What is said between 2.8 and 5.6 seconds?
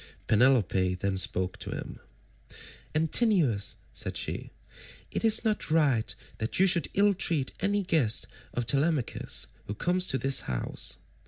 "Antinous," said she, "it is